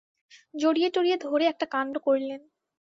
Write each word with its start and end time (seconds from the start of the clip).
জড়িয়ে-টড়িয়ে 0.53 1.17
ধরে 1.17 1.45
একটা 1.45 1.65
কাণ্ড 1.65 1.93
করলেন। 1.97 2.41